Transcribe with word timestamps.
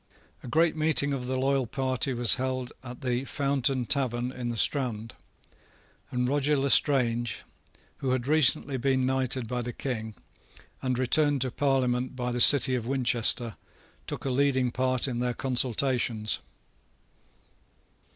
A 0.41 0.47
great 0.47 0.75
meeting 0.75 1.13
of 1.13 1.27
the 1.27 1.37
loyal 1.37 1.67
party 1.67 2.11
was 2.11 2.33
held 2.41 2.71
at 2.83 3.01
the 3.01 3.23
Fountain 3.25 3.85
Tavern 3.85 4.31
in 4.31 4.49
the 4.49 4.57
Strand; 4.57 5.13
and 6.09 6.27
Roger 6.27 6.57
Lestrange, 6.57 7.43
who 7.97 8.09
had 8.09 8.25
recently 8.25 8.77
been 8.77 9.05
knighted 9.05 9.47
by 9.47 9.61
the 9.61 9.71
King, 9.73 10.15
and 10.81 10.97
returned 10.97 11.41
to 11.41 11.51
Parliament 11.51 12.15
by 12.15 12.31
the 12.31 12.41
city 12.41 12.73
of 12.73 12.87
Winchester, 12.87 13.57
took 14.07 14.25
a 14.25 14.31
leading 14.31 14.71
part 14.71 15.07
in 15.07 15.19
their 15.19 15.33
consultations. 15.35 16.39